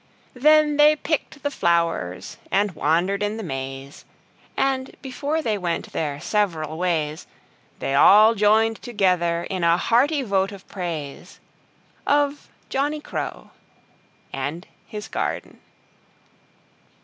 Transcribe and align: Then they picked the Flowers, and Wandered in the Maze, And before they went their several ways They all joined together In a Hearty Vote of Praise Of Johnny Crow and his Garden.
Then 0.33 0.77
they 0.77 0.95
picked 0.95 1.43
the 1.43 1.51
Flowers, 1.51 2.37
and 2.49 2.71
Wandered 2.71 3.21
in 3.21 3.37
the 3.37 3.43
Maze, 3.43 4.03
And 4.57 4.97
before 5.03 5.43
they 5.43 5.59
went 5.59 5.93
their 5.93 6.19
several 6.19 6.79
ways 6.79 7.27
They 7.77 7.93
all 7.93 8.33
joined 8.33 8.81
together 8.81 9.45
In 9.47 9.63
a 9.63 9.77
Hearty 9.77 10.23
Vote 10.23 10.51
of 10.51 10.67
Praise 10.67 11.39
Of 12.07 12.49
Johnny 12.67 12.99
Crow 12.99 13.51
and 14.33 14.65
his 14.87 15.07
Garden. 15.07 15.59